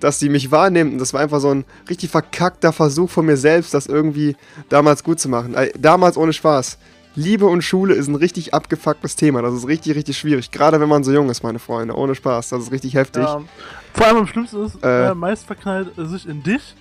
dass 0.00 0.18
sie 0.20 0.28
mich 0.28 0.50
wahrnimmt. 0.50 0.92
Und 0.92 0.98
das 0.98 1.12
war 1.12 1.20
einfach 1.20 1.40
so 1.40 1.50
ein 1.50 1.64
richtig 1.90 2.10
verkackter 2.10 2.72
Versuch 2.72 3.10
von 3.10 3.26
mir 3.26 3.36
selbst, 3.36 3.74
das 3.74 3.86
irgendwie 3.86 4.36
damals 4.68 5.02
gut 5.02 5.18
zu 5.20 5.28
machen. 5.28 5.56
Damals 5.78 6.16
ohne 6.16 6.32
Spaß. 6.32 6.78
Liebe 7.16 7.46
und 7.46 7.62
Schule 7.62 7.94
ist 7.94 8.06
ein 8.06 8.14
richtig 8.14 8.54
abgefucktes 8.54 9.16
Thema. 9.16 9.42
Das 9.42 9.52
ist 9.52 9.66
richtig, 9.66 9.96
richtig 9.96 10.16
schwierig. 10.16 10.52
Gerade 10.52 10.80
wenn 10.80 10.88
man 10.88 11.02
so 11.02 11.10
jung 11.10 11.28
ist, 11.30 11.42
meine 11.42 11.58
Freunde. 11.58 11.96
Ohne 11.96 12.14
Spaß. 12.14 12.50
Das 12.50 12.62
ist 12.62 12.70
richtig 12.70 12.94
heftig. 12.94 13.24
ja. 13.24 13.40
Vor 13.92 14.06
allem 14.06 14.18
am 14.18 14.26
schlimmsten 14.28 14.64
ist, 14.64 14.84
Äh. 14.84 15.08
äh, 15.10 15.14
meist 15.14 15.44
verknallt 15.44 15.90
er 15.96 16.06
sich 16.06 16.28
in 16.28 16.44
dich. 16.44 16.76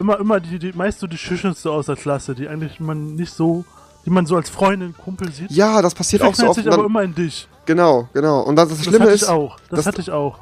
Immer, 0.00 0.18
immer 0.18 0.40
die, 0.40 0.58
die 0.58 0.72
meist 0.72 1.00
so 1.00 1.06
die 1.06 1.18
schüchternste 1.18 1.70
aus 1.70 1.86
der 1.86 1.96
Klasse, 1.96 2.34
die 2.34 2.48
eigentlich 2.48 2.80
man 2.80 3.14
nicht 3.14 3.32
so, 3.32 3.64
die 4.04 4.10
man 4.10 4.26
so 4.26 4.36
als 4.36 4.50
Freundin, 4.50 4.94
Kumpel 4.96 5.30
sieht. 5.32 5.50
Ja, 5.50 5.80
das 5.82 5.94
passiert 5.94 6.22
auch 6.22 6.34
so 6.34 6.46
oft. 6.46 6.56
sich 6.56 6.66
Und 6.66 6.72
aber 6.72 6.82
dann, 6.82 6.90
immer 6.90 7.02
in 7.02 7.14
dich. 7.14 7.48
genau, 7.64 8.08
genau. 8.12 8.40
Und 8.42 8.56
das, 8.56 8.68
das 8.68 8.78
Das 8.78 8.86
Schlimme 8.86 9.04
hatte 9.04 9.14
ist. 9.14 9.22
ich 9.22 9.28
auch. 9.28 9.56
Das, 9.70 9.78
das- 9.78 9.86
hatte 9.86 10.00
ich 10.00 10.10
auch. 10.10 10.38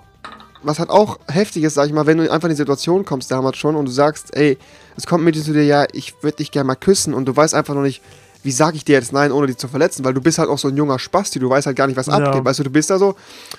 was 0.63 0.79
halt 0.79 0.91
auch 0.91 1.19
heftig 1.29 1.65
ist, 1.65 1.75
sag 1.75 1.87
ich 1.87 1.93
mal, 1.93 2.07
wenn 2.07 2.19
du 2.19 2.31
einfach 2.33 2.47
in 2.49 2.55
die 2.55 2.57
Situation 2.57 3.05
kommst 3.05 3.31
damals 3.31 3.57
schon 3.59 3.77
und 3.77 3.85
du 3.85 3.91
sagst, 3.93 4.35
ey, 4.37 4.59
es 4.97 5.07
kommt 5.07 5.23
ein 5.23 5.25
Mädchen 5.25 5.43
zu 5.45 5.53
dir, 5.53 5.65
ja, 5.65 5.87
ich 5.93 6.15
würde 6.23 6.37
dich 6.39 6.51
gerne 6.51 6.67
mal 6.69 6.77
küssen 6.77 7.15
und 7.15 7.27
du 7.27 7.35
weißt 7.37 7.55
einfach 7.55 7.75
noch 7.75 7.83
nicht, 7.83 8.01
wie 8.45 8.51
sag 8.53 8.75
ich 8.75 8.85
dir 8.85 8.95
jetzt 8.95 9.13
nein, 9.13 9.31
ohne 9.33 9.47
dich 9.47 9.57
zu 9.57 9.69
verletzen, 9.69 10.05
weil 10.05 10.15
du 10.15 10.21
bist 10.21 10.39
halt 10.39 10.49
auch 10.49 10.59
so 10.59 10.69
ein 10.69 10.77
junger 10.77 10.99
Spasti, 10.99 11.39
du 11.39 11.49
weißt 11.49 11.67
halt 11.67 11.77
gar 11.77 11.87
nicht, 11.87 11.97
was 11.97 12.07
Ja. 12.07 12.15
abgeht, 12.15 12.45
weißt 12.45 12.59
du, 12.61 12.65
du 12.65 12.71
bist 12.71 12.91
da 12.91 12.99
so 12.99 13.15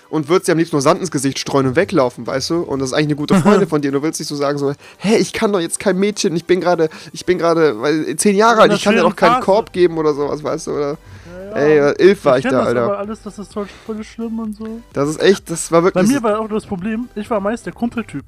und 0.09 0.27
würdest 0.29 0.47
dir 0.47 0.51
am 0.53 0.57
liebsten 0.57 0.75
nur 0.75 0.81
Sand 0.81 0.99
ins 0.99 1.11
Gesicht 1.11 1.39
streuen 1.39 1.67
und 1.67 1.75
weglaufen, 1.75 2.27
weißt 2.27 2.49
du, 2.51 2.61
und 2.61 2.79
das 2.79 2.89
ist 2.89 2.93
eigentlich 2.93 3.07
eine 3.07 3.15
gute 3.15 3.35
Freundin 3.41 3.67
von 3.69 3.81
dir 3.81 3.89
und 3.89 3.93
du 3.95 4.01
willst 4.03 4.19
nicht 4.19 4.27
so 4.29 4.35
sagen 4.35 4.57
so, 4.57 4.73
hey, 4.97 5.17
ich 5.17 5.33
kann 5.33 5.51
doch 5.53 5.59
jetzt 5.59 5.79
kein 5.79 5.97
Mädchen, 5.97 6.35
ich 6.35 6.45
bin 6.45 6.59
gerade, 6.61 6.89
ich 7.11 7.25
bin 7.25 7.37
gerade, 7.37 8.15
zehn 8.17 8.35
Jahre 8.35 8.61
alt, 8.61 8.73
ich 8.73 8.83
kann 8.83 8.95
dir 8.95 9.01
doch 9.01 9.15
keinen 9.15 9.33
Phase. 9.35 9.45
Korb 9.45 9.73
geben 9.73 9.97
oder 9.97 10.13
sowas, 10.13 10.43
weißt 10.43 10.67
du, 10.67 10.71
oder, 10.71 10.97
Ja, 11.51 11.55
ey, 11.55 11.77
äh, 11.77 11.99
elf 11.99 12.25
war 12.25 12.37
ich, 12.37 12.43
kenn 12.43 12.51
da, 12.51 12.59
das 12.59 12.67
Alter. 12.67 12.83
aber 12.83 12.97
alles, 12.99 13.21
das 13.23 13.39
ist 13.39 13.53
voll, 13.53 13.67
voll 13.85 14.03
schlimm 14.03 14.39
und 14.39 14.55
so. 14.57 14.81
Das 14.93 15.07
ist 15.09 15.21
echt, 15.21 15.49
das 15.49 15.71
war 15.71 15.81
Bei 15.81 15.85
wirklich, 15.85 16.07
mir 16.11 16.21
war 16.23 16.39
auch 16.39 16.49
das 16.49 16.65
Problem, 16.65 17.07
ich 17.15 17.29
war 17.29 17.39
meist 17.39 17.65
der 17.65 17.73
Kumpeltyp. 17.73 18.23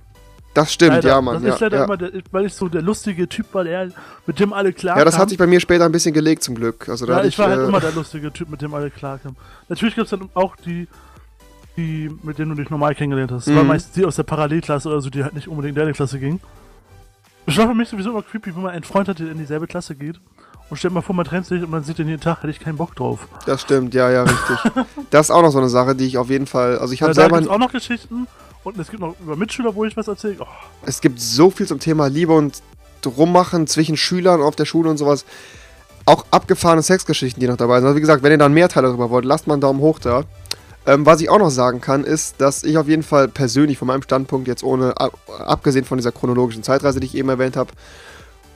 Das 0.56 0.74
stimmt, 0.74 0.94
Leider. 0.94 1.10
ja, 1.10 1.22
Mann, 1.22 1.36
Das 1.36 1.44
ja, 1.44 1.54
ist 1.54 1.60
leider 1.62 1.78
ja. 1.78 1.84
immer, 1.84 1.98
der, 1.98 2.12
weil 2.32 2.46
ich 2.48 2.54
so 2.56 2.68
der 2.68 2.82
lustige 2.82 3.30
Typ 3.30 3.54
war, 3.54 3.64
der 3.64 3.90
mit 4.26 4.40
dem 4.40 4.52
alle 4.54 4.74
klar 4.74 4.98
Ja, 4.98 5.06
das 5.06 5.18
hat 5.20 5.30
sich 5.30 5.38
bei 5.38 5.46
mir 5.46 5.60
später 5.60 5.86
ein 5.86 5.92
bisschen 5.92 6.14
gelegt 6.14 6.42
zum 6.44 6.56
Glück. 6.56 6.90
Also 6.90 7.06
da 7.06 7.12
Ja, 7.14 7.18
hatte 7.20 7.28
ich 7.28 7.38
war 7.38 7.50
halt 7.50 7.60
äh, 7.60 7.66
immer 7.68 7.80
der 7.80 7.92
lustige 7.92 8.34
Typ, 8.34 8.50
mit 8.50 8.62
dem 8.64 8.74
alle 8.74 8.90
klarkamen. 8.90 9.38
Natürlich 9.70 9.94
gibt 9.96 10.06
es 10.06 10.12
dann 10.18 10.30
auch 10.34 10.56
die, 10.56 10.88
die, 11.78 12.10
mit 12.24 12.40
denen 12.40 12.50
du 12.50 12.56
dich 12.56 12.70
normal 12.72 12.96
kennengelernt 12.96 13.32
hast. 13.32 13.48
Das 13.48 13.54
war 13.56 13.62
Mhm. 13.64 13.68
meistens 13.70 13.94
die 13.94 14.06
aus 14.06 14.16
der 14.16 14.24
Parallelklasse 14.24 14.90
oder 14.90 15.02
so, 15.02 15.10
die 15.10 15.24
halt 15.24 15.36
nicht 15.36 15.48
unbedingt 15.48 15.76
in 15.78 15.82
deine 15.82 15.94
Klasse 15.94 16.18
ging. 16.20 16.40
Es 17.46 17.58
war 17.58 17.68
für 17.68 17.76
mich 17.76 17.90
sowieso 17.90 18.10
immer 18.10 18.24
creepy, 18.24 18.56
wenn 18.56 18.64
man 18.64 18.72
einen 18.72 18.84
Freund 18.84 19.08
hat, 19.08 19.20
der 19.20 19.30
in 19.30 19.38
dieselbe 19.38 19.68
Klasse 19.68 19.94
geht. 19.94 20.20
Und 20.70 20.78
stell 20.78 20.90
mal 20.90 21.02
vor, 21.02 21.14
man 21.14 21.26
trennt 21.26 21.46
sich 21.46 21.62
und 21.62 21.70
man 21.70 21.84
sieht 21.84 22.00
den 22.00 22.08
jeden 22.08 22.22
Tag, 22.22 22.38
hätte 22.40 22.50
ich 22.50 22.60
keinen 22.60 22.78
Bock 22.78 22.96
drauf. 22.96 23.28
Das 23.46 23.62
stimmt, 23.62 23.94
ja, 23.94 24.10
ja, 24.10 24.24
richtig. 24.24 24.58
das 25.12 25.28
ist 25.28 25.32
auch 25.32 25.44
noch 25.44 25.52
so 25.52 25.60
eine 25.60 25.70
Sache, 25.70 25.94
die 25.96 26.06
ich 26.08 26.18
auf 26.18 26.30
jeden 26.32 26.48
Fall. 26.48 26.80
Also 26.80 26.94
ich 26.94 27.02
Ja, 27.02 27.08
habe 27.08 27.14
da 27.14 27.22
selber. 27.22 27.40
es 27.40 27.48
auch 27.48 27.60
noch 27.60 27.72
Geschichten. 27.72 28.26
Und 28.66 28.78
es 28.80 28.90
gibt 28.90 29.00
noch 29.00 29.16
über 29.22 29.36
Mitschüler, 29.36 29.76
wo 29.76 29.86
ich 29.86 29.96
was 29.96 30.08
erzähle. 30.08 30.38
Oh, 30.40 30.46
Es 30.86 31.00
gibt 31.00 31.22
so 31.22 31.50
viel 31.52 31.68
zum 31.68 31.80
Thema 31.80 32.08
Liebe 32.08 32.34
und 32.34 32.62
Rummachen 33.06 33.68
zwischen 33.68 33.96
Schülern 33.98 34.42
auf 34.42 34.56
der 34.56 34.66
Schule 34.66 34.90
und 34.90 34.98
sowas. 34.98 35.26
Auch 36.08 36.26
abgefahrene 36.32 36.82
Sexgeschichten, 36.82 37.40
die 37.40 37.48
noch 37.48 37.58
dabei 37.58 37.78
sind. 37.78 37.86
Also 37.86 37.96
wie 37.98 38.02
gesagt, 38.02 38.24
wenn 38.24 38.32
ihr 38.32 38.40
da 38.40 38.50
mehr 38.50 38.68
Teile 38.68 38.88
darüber 38.88 39.12
wollt, 39.12 39.26
lasst 39.26 39.46
mal 39.46 39.54
einen 39.54 39.62
Daumen 39.62 39.80
hoch 39.80 40.00
da. 40.00 40.24
Ähm, 40.88 41.06
was 41.06 41.22
ich 41.22 41.30
auch 41.30 41.38
noch 41.38 41.52
sagen 41.52 41.82
kann, 41.82 42.04
ist, 42.04 42.42
dass 42.42 42.64
ich 42.64 42.78
auf 42.80 42.88
jeden 42.88 43.04
Fall 43.04 43.28
persönlich 43.28 43.78
von 43.78 43.88
meinem 43.88 44.02
Standpunkt 44.02 44.48
jetzt 44.48 44.64
ohne, 44.64 44.98
ab, 45.00 45.14
abgesehen 45.46 45.86
von 45.86 46.00
dieser 46.00 46.12
chronologischen 46.12 46.64
Zeitreise, 46.64 47.00
die 47.00 47.06
ich 47.06 47.16
eben 47.16 47.30
erwähnt 47.30 47.56
habe, 47.58 47.72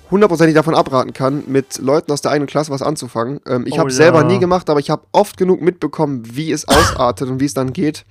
hundertprozentig 0.10 0.56
davon 0.56 0.74
abraten 0.74 1.14
kann, 1.14 1.44
mit 1.46 1.78
Leuten 1.78 2.12
aus 2.12 2.22
der 2.22 2.32
eigenen 2.32 2.48
Klasse 2.48 2.72
was 2.72 2.82
anzufangen. 2.82 3.42
Ähm, 3.48 3.66
ich 3.68 3.74
Oh 3.75 3.80
habe 3.80 3.89
ja. 3.92 3.96
selber 3.96 4.24
nie 4.24 4.39
gemacht, 4.39 4.70
aber 4.72 4.80
ich 4.80 4.89
habe 4.89 5.04
oft 5.12 5.38
genug 5.38 5.62
mitbekommen, 5.62 6.24
wie 6.25 6.51
es 6.51 6.68
ausartet 6.68 7.30
und 7.30 7.39
wie 7.39 7.46
es 7.46 7.54
dann 7.54 7.74
geht. 7.74 8.06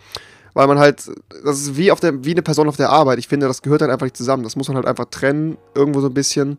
Weil 0.58 0.66
man 0.66 0.80
halt, 0.80 1.08
das 1.44 1.60
ist 1.60 1.76
wie, 1.76 1.92
auf 1.92 2.00
der, 2.00 2.24
wie 2.24 2.32
eine 2.32 2.42
Person 2.42 2.68
auf 2.68 2.76
der 2.76 2.90
Arbeit. 2.90 3.20
Ich 3.20 3.28
finde, 3.28 3.46
das 3.46 3.62
gehört 3.62 3.80
halt 3.80 3.92
einfach 3.92 4.06
nicht 4.06 4.16
zusammen. 4.16 4.42
Das 4.42 4.56
muss 4.56 4.66
man 4.66 4.76
halt 4.76 4.88
einfach 4.88 5.04
trennen, 5.04 5.56
irgendwo 5.72 6.00
so 6.00 6.08
ein 6.08 6.14
bisschen. 6.14 6.58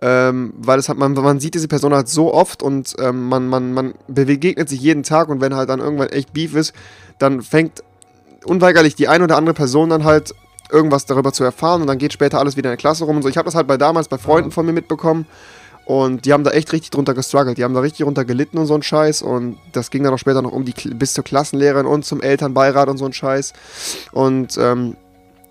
Ähm, 0.00 0.54
weil 0.56 0.78
es 0.78 0.88
hat, 0.88 0.96
man, 0.96 1.12
man 1.12 1.38
sieht 1.38 1.52
diese 1.52 1.68
Person 1.68 1.92
halt 1.92 2.08
so 2.08 2.32
oft 2.32 2.62
und 2.62 2.94
ähm, 2.98 3.28
man, 3.28 3.46
man, 3.46 3.74
man 3.74 3.92
begegnet 4.06 4.70
sich 4.70 4.80
jeden 4.80 5.02
Tag 5.02 5.28
und 5.28 5.42
wenn 5.42 5.54
halt 5.54 5.68
dann 5.68 5.80
irgendwann 5.80 6.08
echt 6.08 6.32
Beef 6.32 6.54
ist, 6.54 6.72
dann 7.18 7.42
fängt 7.42 7.82
unweigerlich 8.46 8.94
die 8.94 9.08
eine 9.08 9.24
oder 9.24 9.36
andere 9.36 9.52
Person 9.52 9.90
dann 9.90 10.04
halt 10.04 10.32
irgendwas 10.72 11.04
darüber 11.04 11.34
zu 11.34 11.44
erfahren 11.44 11.82
und 11.82 11.86
dann 11.86 11.98
geht 11.98 12.14
später 12.14 12.38
alles 12.38 12.56
wieder 12.56 12.70
in 12.70 12.72
der 12.72 12.78
Klasse 12.78 13.04
rum 13.04 13.16
und 13.16 13.22
so. 13.22 13.28
Ich 13.28 13.36
habe 13.36 13.44
das 13.44 13.54
halt 13.54 13.66
bei 13.66 13.76
damals 13.76 14.08
bei 14.08 14.16
Freunden 14.16 14.52
von 14.52 14.64
mir 14.64 14.72
mitbekommen 14.72 15.26
und 15.88 16.26
die 16.26 16.34
haben 16.34 16.44
da 16.44 16.50
echt 16.50 16.70
richtig 16.74 16.90
drunter 16.90 17.14
gestruggelt. 17.14 17.56
Die 17.56 17.64
haben 17.64 17.72
da 17.72 17.80
richtig 17.80 18.04
drunter 18.04 18.26
gelitten 18.26 18.58
und 18.58 18.66
so 18.66 18.74
ein 18.74 18.82
Scheiß 18.82 19.22
und 19.22 19.56
das 19.72 19.90
ging 19.90 20.02
dann 20.04 20.12
auch 20.12 20.18
später 20.18 20.42
noch 20.42 20.52
um 20.52 20.66
die 20.66 20.74
bis 20.90 21.14
zur 21.14 21.24
Klassenlehrerin 21.24 21.86
und 21.86 22.04
zum 22.04 22.20
Elternbeirat 22.20 22.90
und 22.90 22.98
so 22.98 23.06
ein 23.06 23.14
Scheiß 23.14 23.54
und 24.12 24.58
ähm, 24.58 24.96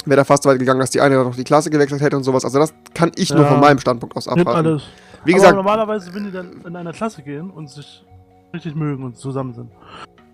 wäre 0.06 0.17
da 0.17 0.24
fast 0.25 0.44
so 0.44 0.50
weit 0.50 0.60
gegangen, 0.60 0.79
dass 0.79 0.91
die 0.91 1.01
eine 1.01 1.15
dann 1.15 1.25
noch 1.25 1.36
die 1.36 1.44
Klasse 1.44 1.72
gewechselt 1.72 2.01
hätte 2.01 2.15
und 2.15 2.24
sowas. 2.24 2.46
Also 2.46 2.60
das 2.60 2.72
kann 2.94 3.12
ich 3.15 3.32
nur 3.34 3.46
Ja. 3.46 3.50
von 3.50 3.60
meinem 3.60 3.79
Standpunkt 3.79 4.15
aus 4.15 4.27
alles. 4.27 4.46
Wie 5.25 5.32
Aber 5.34 5.39
gesagt, 5.41 5.56
normalerweise, 5.56 6.13
wenn 6.13 6.25
die 6.25 6.32
dann 6.32 6.62
in 6.67 6.75
einer 6.75 6.94
Klasse 6.94 7.24
gehen 7.24 7.50
und 7.50 7.72
sich 7.72 8.06
richtig 8.53 8.75
mögen 8.75 9.03
und 9.06 9.17
zusammen 9.17 9.56
sind, 9.56 9.72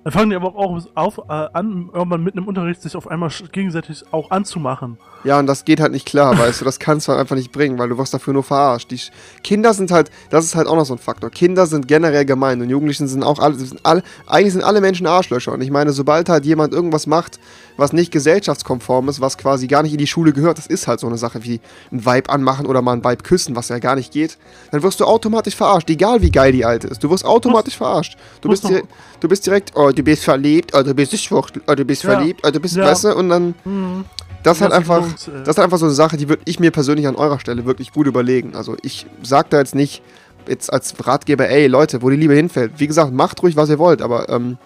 Dann 0.04 0.12
fangen 0.12 0.30
die 0.30 0.36
aber 0.36 0.56
auch 0.56 0.82
auf, 0.96 1.18
äh, 1.18 1.32
an, 1.54 1.90
irgendwann 1.94 2.24
mitten 2.24 2.40
im 2.40 2.48
Unterricht 2.48 2.82
sich 2.82 2.96
auf 2.96 3.08
einmal 3.08 3.30
gegenseitig 3.52 4.04
auch 4.12 4.32
anzumachen. 4.32 4.98
Ja, 5.24 5.40
und 5.40 5.48
das 5.48 5.64
geht 5.64 5.80
halt 5.80 5.94
nicht 5.94 6.06
klar, 6.06 6.38
weißt 6.38 6.60
du, 6.60 6.66
das 6.66 6.80
kannst 6.80 7.08
du 7.08 7.14
halt 7.14 7.22
einfach 7.22 7.38
nicht 7.38 7.54
bringen, 7.54 7.80
weil 7.80 7.88
du 7.88 7.98
wirst 7.98 8.14
dafür 8.14 8.34
nur 8.34 8.44
verarscht. 8.44 8.92
Die 8.92 9.00
Kinder 9.42 9.74
sind 9.74 9.92
halt, 9.92 10.12
das 10.30 10.44
ist 10.44 10.56
halt 10.56 10.68
auch 10.68 10.76
noch 10.76 10.86
so 10.86 10.94
ein 10.94 11.00
Faktor. 11.00 11.30
Kinder 11.30 11.66
sind 11.66 11.88
generell 11.88 12.26
gemein 12.26 12.62
und 12.62 12.70
Jugendlichen 12.70 13.08
sind 13.08 13.24
auch 13.24 13.40
alle, 13.40 13.56
sind 13.56 13.80
alle 13.84 14.04
eigentlich 14.28 14.52
sind 14.52 14.64
alle 14.64 14.82
Menschen 14.82 15.08
Arschlöcher. 15.08 15.54
Und 15.54 15.62
ich 15.62 15.72
meine, 15.72 15.94
sobald 15.94 16.28
halt 16.28 16.46
jemand 16.46 16.74
irgendwas 16.74 17.08
macht, 17.08 17.40
was 17.78 17.94
nicht 17.94 18.12
gesellschaftskonform 18.12 19.08
ist, 19.08 19.22
was 19.22 19.38
quasi 19.38 19.68
gar 19.68 19.84
nicht 19.84 19.94
in 19.94 19.98
die 19.98 20.08
Schule 20.08 20.34
gehört, 20.34 20.58
das 20.58 20.68
ist 20.68 20.88
halt 20.88 21.00
so 21.00 21.08
eine 21.08 21.18
Sache 21.18 21.44
wie 21.46 21.62
ein 21.92 22.06
Vibe 22.06 22.30
anmachen 22.30 22.66
oder 22.66 22.82
mal 22.82 22.94
ein 22.94 23.04
Vibe 23.04 23.24
küssen, 23.24 23.56
was 23.56 23.70
ja 23.70 23.80
gar 23.80 23.96
nicht 23.96 24.12
geht, 24.12 24.38
dann 24.72 24.84
wirst 24.84 25.00
du 25.00 25.06
automatisch 25.06 25.56
verarscht, 25.56 25.90
egal 25.90 26.22
wie 26.22 26.32
geil 26.32 26.52
die 26.52 26.66
Alte 26.66 26.88
ist. 26.88 27.02
Du 27.02 27.10
wirst 27.10 27.26
automatisch 27.26 27.78
verarscht. 27.78 28.18
Du 28.42 28.50
bist, 28.50 28.68
direkt, 28.68 28.88
du 29.22 29.28
bist 29.30 29.46
direkt, 29.46 29.72
oh, 29.76 29.92
du 29.94 30.04
bist 30.04 30.24
verliebt, 30.24 30.72
oh, 30.76 30.84
du 30.84 30.94
bist 30.94 31.18
schwuchtel, 31.18 31.62
oh, 31.68 31.76
du 31.76 31.86
bist 31.86 32.04
Ja. 32.04 32.12
verliebt, 32.12 32.42
oh, 32.46 32.52
du 32.52 32.60
bist, 32.60 32.76
Ja. 32.76 32.86
weißt 32.86 33.06
du, 33.06 33.16
und 33.16 33.30
dann... 33.30 33.56
Mhm. 33.66 34.06
Das 34.44 34.58
ist 34.58 34.62
halt 34.62 34.72
Das 34.74 34.80
einfach, 34.80 35.02
Jungs, 35.02 35.28
äh, 35.30 35.32
das 35.46 35.56
ist 35.56 35.60
einfach 35.60 35.78
so 35.78 35.86
eine 35.86 35.94
Sache, 35.94 36.18
die 36.18 36.28
würde 36.28 36.42
ich 36.44 36.60
mir 36.60 36.70
persönlich 36.72 37.08
an 37.08 37.16
eurer 37.16 37.40
Stelle 37.40 37.64
wirklich 37.66 37.94
gut 37.94 38.08
überlegen. 38.08 38.56
Also 38.56 38.76
ich 38.82 39.06
sag 39.22 39.50
da 39.52 39.60
jetzt 39.60 39.74
nicht 39.74 40.02
jetzt 40.50 40.74
als 40.74 40.94
Ratgeber, 41.08 41.48
ey 41.48 41.68
Leute, 41.68 42.02
wo 42.02 42.10
die 42.10 42.18
Liebe 42.18 42.34
hinfällt. 42.34 42.74
Wie 42.76 42.88
gesagt, 42.88 43.14
macht 43.14 43.42
ruhig, 43.42 43.56
was 43.56 43.70
ihr 43.70 43.80
wollt, 43.80 44.02
aber 44.02 44.28
ähm, 44.28 44.58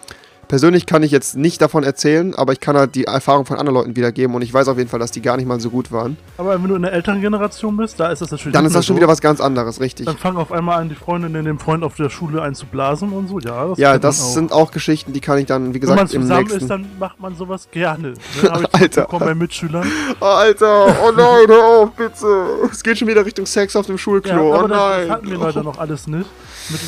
persönlich 0.48 0.86
kann 0.86 1.02
ich 1.02 1.10
jetzt 1.12 1.36
nicht 1.36 1.60
davon 1.60 1.84
erzählen, 1.84 2.34
aber 2.34 2.52
ich 2.52 2.60
kann 2.60 2.76
halt 2.76 2.94
die 2.94 3.04
Erfahrung 3.04 3.44
von 3.44 3.56
anderen 3.58 3.74
Leuten 3.76 3.96
wiedergeben 3.96 4.34
und 4.34 4.42
ich 4.42 4.52
weiß 4.52 4.68
auf 4.68 4.78
jeden 4.78 4.88
Fall, 4.90 4.98
dass 5.00 5.10
die 5.10 5.20
gar 5.22 5.36
nicht 5.36 5.46
mal 5.46 5.60
so 5.60 5.70
gut 5.70 5.92
waren. 5.92 6.16
Aber 6.38 6.54
wenn 6.60 6.68
du 6.68 6.74
in 6.74 6.82
der 6.82 6.92
älteren 6.92 7.20
Generation 7.20 7.76
bist, 7.76 8.00
da 8.00 8.08
ist 8.10 8.20
das 8.22 8.30
natürlich 8.30 8.52
Dann 8.54 8.64
ist 8.66 8.74
das 8.74 8.86
schon 8.86 8.96
so. 8.96 9.00
wieder 9.00 9.08
was 9.08 9.20
ganz 9.20 9.40
anderes, 9.40 9.80
richtig. 9.80 10.06
Dann 10.06 10.16
fangen 10.16 10.36
auf 10.38 10.50
einmal 10.52 10.80
an, 10.80 10.88
die 10.88 10.94
Freundinnen 10.94 11.44
dem 11.44 11.58
Freund 11.58 11.84
auf 11.84 11.94
der 11.96 12.10
Schule 12.10 12.42
einzublasen 12.42 13.10
und 13.12 13.28
so. 13.28 13.38
Ja, 13.38 13.68
das 13.68 13.78
Ja, 13.78 13.98
das 13.98 14.20
auch. 14.22 14.34
sind 14.34 14.52
auch 14.52 14.70
Geschichten, 14.70 15.12
die 15.12 15.20
kann 15.20 15.38
ich 15.38 15.46
dann, 15.46 15.74
wie 15.74 15.82
Wenn 15.82 15.88
man 15.88 15.96
gesagt, 15.98 16.14
im 16.14 16.22
zusammen 16.22 16.40
nächsten... 16.42 16.60
ist, 16.62 16.68
dann 16.70 16.86
macht 16.98 17.20
man 17.20 17.36
sowas 17.36 17.68
gerne. 17.70 18.08
Ne? 18.08 18.50
Hab 18.50 18.62
ich 18.74 18.80
Alter. 18.80 19.06
bei 19.18 19.34
Mitschülern. 19.34 19.86
oh, 20.20 20.24
Alter, 20.24 20.86
oh 21.04 21.12
nein, 21.16 21.46
hör 21.48 21.64
auf, 21.82 21.90
bitte. 21.92 22.26
Es 22.72 22.82
geht 22.82 22.98
schon 22.98 23.08
wieder 23.08 23.24
Richtung 23.24 23.46
Sex 23.46 23.76
auf 23.76 23.86
dem 23.86 23.94
Ja, 23.94 23.98
Schulklo, 23.98 24.54
aber 24.54 24.64
oh 24.64 24.68
das, 24.68 24.78
nein. 24.78 25.00
das 25.08 25.10
hatten 25.10 25.30
wir 25.30 25.38
leider 25.38 25.62
noch 25.62 25.78
alles 25.78 26.06
nicht. 26.06 26.26
Mit, 26.70 26.80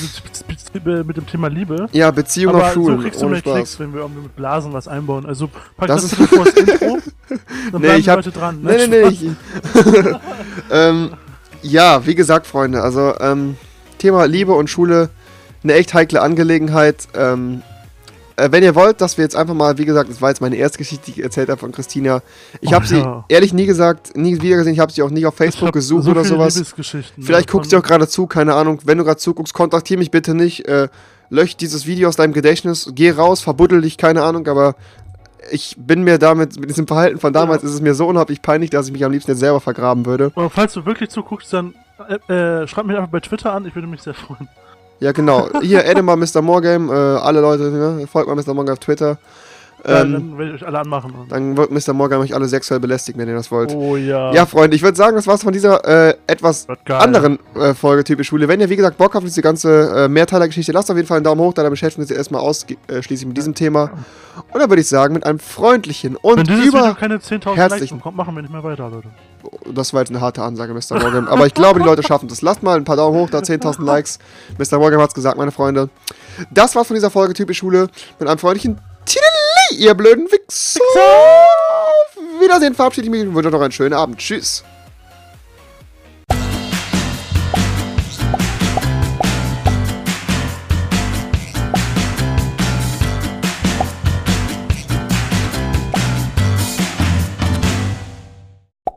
mit, 0.48 0.84
mit, 0.84 1.06
mit 1.06 1.16
dem 1.16 1.26
Thema 1.26 1.48
Liebe. 1.48 1.88
Ja, 1.92 2.10
Beziehung 2.10 2.54
aber 2.54 2.64
auf 2.66 2.72
Schulen, 2.74 3.10
so 3.12 3.28
Klicks, 3.54 3.78
wenn 3.80 3.92
wir 3.92 4.00
irgendwie 4.00 4.22
mit 4.22 4.36
Blasen 4.36 4.72
was 4.72 4.88
einbauen. 4.88 5.26
Also 5.26 5.48
pack 5.76 5.88
Das 5.88 6.02
das, 6.02 6.12
ist- 6.12 6.18
bitte 6.18 6.34
vor 6.36 6.44
das 6.44 6.54
Intro. 6.54 6.98
Dann 7.28 7.38
Nee, 7.72 7.78
bleiben 7.78 8.00
ich 8.00 8.08
hab- 8.08 8.16
Leute 8.16 8.30
dran. 8.32 8.60
Nee, 8.62 8.86
nee, 8.86 9.02
nee. 9.02 9.08
Ich, 9.08 9.24
ähm, 10.70 11.10
ja, 11.62 12.06
wie 12.06 12.14
gesagt, 12.14 12.46
Freunde, 12.46 12.82
also 12.82 13.14
ähm, 13.20 13.56
Thema 13.98 14.24
Liebe 14.26 14.52
und 14.52 14.68
Schule, 14.70 15.10
eine 15.62 15.74
echt 15.74 15.92
heikle 15.94 16.22
Angelegenheit. 16.22 17.06
Ähm, 17.14 17.62
äh, 18.36 18.48
wenn 18.50 18.62
ihr 18.62 18.74
wollt, 18.74 19.00
dass 19.02 19.18
wir 19.18 19.24
jetzt 19.24 19.36
einfach 19.36 19.52
mal, 19.54 19.76
wie 19.76 19.84
gesagt, 19.84 20.08
das 20.08 20.22
war 20.22 20.30
jetzt 20.30 20.40
meine 20.40 20.56
erste 20.56 20.78
Geschichte, 20.78 21.04
die 21.12 21.18
ich 21.18 21.22
erzählt 21.24 21.50
habe 21.50 21.60
von 21.60 21.72
Christina. 21.72 22.22
Ich 22.62 22.70
Oh, 22.70 22.72
habe 22.72 22.86
sie 22.86 22.98
ja. 22.98 23.24
ehrlich 23.28 23.52
nie 23.52 23.66
gesagt, 23.66 24.16
nie 24.16 24.40
wieder 24.40 24.56
gesehen, 24.56 24.72
ich 24.72 24.80
habe 24.80 24.90
sie 24.90 25.02
auch 25.02 25.10
nie 25.10 25.26
auf 25.26 25.34
Facebook 25.34 25.72
gesucht 25.72 26.04
so 26.04 26.10
oder 26.12 26.24
sowas. 26.24 26.62
Vielleicht 26.76 27.48
ne, 27.48 27.52
guckst 27.52 27.72
du 27.72 27.76
auch 27.78 27.82
gerade 27.82 28.08
zu, 28.08 28.26
keine 28.26 28.54
Ahnung. 28.54 28.78
Wenn 28.84 28.96
du 28.96 29.04
gerade 29.04 29.18
zuguckst, 29.18 29.52
kontaktiere 29.52 29.98
mich 29.98 30.10
bitte 30.10 30.34
nicht. 30.34 30.66
Äh, 30.66 30.88
lösch 31.30 31.56
dieses 31.56 31.86
Video 31.86 32.08
aus 32.08 32.16
deinem 32.16 32.32
Gedächtnis, 32.32 32.90
geh 32.94 33.10
raus, 33.10 33.40
verbuddel 33.40 33.80
dich, 33.82 33.96
keine 33.96 34.22
Ahnung, 34.22 34.46
aber 34.48 34.74
ich 35.50 35.74
bin 35.78 36.02
mir 36.02 36.18
damit, 36.18 36.58
mit 36.60 36.68
diesem 36.68 36.86
Verhalten 36.86 37.18
von 37.18 37.32
damals, 37.32 37.62
Ja. 37.62 37.68
ist 37.68 37.74
es 37.76 37.80
mir 37.80 37.94
so 37.94 38.06
unheimlich 38.06 38.42
peinlich, 38.42 38.70
dass 38.70 38.86
ich 38.86 38.92
mich 38.92 39.04
am 39.04 39.12
liebsten 39.12 39.30
jetzt 39.30 39.40
selber 39.40 39.60
vergraben 39.60 40.04
würde. 40.06 40.32
Aber 40.34 40.50
falls 40.50 40.74
du 40.74 40.84
wirklich 40.84 41.08
zuguckst, 41.10 41.52
dann 41.52 41.74
äh, 42.28 42.32
äh, 42.62 42.66
schreib 42.68 42.86
mich 42.86 42.96
einfach 42.96 43.10
bei 43.10 43.20
Twitter 43.20 43.52
an, 43.52 43.64
ich 43.66 43.74
würde 43.74 43.88
mich 43.88 44.02
sehr 44.02 44.14
freuen. 44.14 44.48
Ja, 45.00 45.12
genau. 45.12 45.48
Hier, 45.62 45.88
adde 45.88 46.02
mal 46.02 46.16
Mr. 46.16 46.42
Morgame, 46.42 46.92
äh, 46.92 47.20
alle 47.20 47.40
Leute, 47.40 47.70
ne? 47.70 48.06
folgt 48.06 48.28
mal 48.28 48.34
Mr. 48.36 48.52
Morgame 48.52 48.72
auf 48.74 48.80
Twitter. 48.80 49.16
Ja, 49.86 50.02
Ähm, 50.02 50.12
dann 50.12 50.38
werde 50.38 50.54
ich 50.54 50.62
euch 50.62 50.66
alle 50.68 50.78
anmachen. 50.80 51.12
Dann 51.28 51.56
wird 51.56 51.70
Mr. 51.70 51.92
Morgame 51.92 52.22
euch 52.22 52.34
alle 52.34 52.46
sexuell 52.48 52.80
belästigen, 52.80 53.20
wenn 53.20 53.28
ihr 53.28 53.34
das 53.34 53.50
wollt. 53.50 53.74
oh 53.74 53.96
ja. 53.96 54.32
Ja, 54.32 54.46
Freunde, 54.46 54.76
ich 54.76 54.82
würde 54.82 54.96
sagen, 54.96 55.16
das 55.16 55.26
war's 55.26 55.42
von 55.42 55.52
dieser 55.52 55.84
äh, 56.10 56.14
etwas 56.26 56.66
anderen 56.88 57.38
äh, 57.54 57.74
Folge 57.74 58.04
Typisch 58.04 58.28
Schule. 58.28 58.48
Wenn 58.48 58.60
ihr, 58.60 58.68
wie 58.68 58.76
gesagt, 58.76 58.98
Bock 58.98 59.14
habt 59.14 59.24
auf 59.24 59.24
diese 59.24 59.42
ganze 59.42 60.04
äh, 60.04 60.08
Mehrteiler-Geschichte, 60.08 60.72
lasst 60.72 60.90
auf 60.90 60.96
jeden 60.96 61.08
Fall 61.08 61.16
einen 61.18 61.24
Daumen 61.24 61.40
hoch, 61.40 61.54
da 61.54 61.68
beschäftigen 61.68 62.06
wir 62.06 62.10
uns 62.10 62.16
erstmal 62.16 62.40
ausschließlich 62.42 63.26
mit 63.26 63.36
diesem 63.36 63.54
Thema. 63.54 63.90
Und 64.52 64.60
dann 64.60 64.68
würde 64.70 64.80
ich 64.82 64.88
sagen, 64.88 65.14
mit 65.14 65.24
einem 65.26 65.38
freundlichen 65.38 66.16
Wenn 66.22 66.30
und 66.38 66.48
dieses 66.48 66.66
Video 66.66 66.78
über... 66.80 66.94
keine 66.94 67.16
10.000 67.16 67.44
Likes 67.46 67.56
herzlichen- 67.56 67.96
bekommt, 67.98 68.16
machen 68.16 68.34
wir 68.34 68.42
nicht 68.42 68.52
mehr 68.52 68.62
weiter, 68.64 68.88
Leute. 68.88 69.08
Das 69.72 69.92
war 69.94 70.00
jetzt 70.02 70.10
eine 70.10 70.20
harte 70.20 70.42
Ansage, 70.42 70.72
Mr. 70.74 71.00
Morgan. 71.00 71.26
Aber 71.28 71.46
ich 71.46 71.54
glaube, 71.54 71.80
die 71.80 71.86
Leute 71.86 72.02
schaffen 72.02 72.28
das. 72.28 72.42
Lasst 72.42 72.62
mal 72.62 72.76
ein 72.76 72.84
paar 72.84 72.96
Daumen 72.96 73.18
hoch, 73.18 73.30
da 73.30 73.38
10.000 73.38 73.82
Likes. 73.84 74.18
Mr. 74.58 74.78
Morgan 74.78 75.00
hat's 75.00 75.14
gesagt, 75.14 75.38
meine 75.38 75.50
Freunde. 75.50 75.88
Das 76.50 76.74
war's 76.76 76.86
von 76.86 76.94
dieser 76.94 77.10
Folge 77.10 77.32
Typisch 77.34 77.58
Schule. 77.58 77.88
Mit 78.18 78.28
einem 78.28 78.38
freundlichen 78.38 78.78
ihr 79.72 79.94
blöden 79.94 80.30
Wichser. 80.30 80.80
Auf 80.96 82.40
Wiedersehen, 82.40 82.74
verabschiede 82.74 83.06
ich 83.06 83.10
mich 83.10 83.22
und 83.22 83.34
wünsche 83.34 83.48
euch 83.48 83.52
noch 83.52 83.60
einen 83.60 83.72
schönen 83.72 83.94
Abend. 83.94 84.18
Tschüss. 84.18 84.64